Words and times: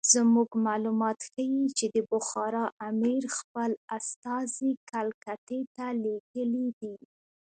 زموږ 0.13 0.49
معلومات 0.67 1.17
ښیي 1.29 1.63
چې 1.77 1.85
د 1.95 1.97
بخارا 2.11 2.65
امیر 2.89 3.23
خپل 3.37 3.71
استازي 3.97 4.71
کلکتې 4.91 5.59
ته 5.75 5.85
لېږلي 6.03 6.67
دي. 6.81 6.95